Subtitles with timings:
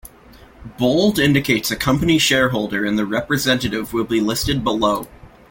[0.79, 5.07] Bold indicates a company shareholder and the representative will be listed below.